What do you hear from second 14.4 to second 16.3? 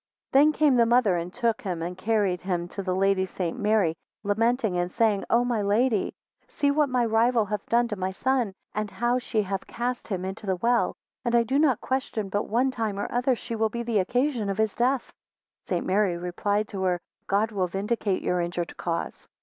of his death. 12 St. Mary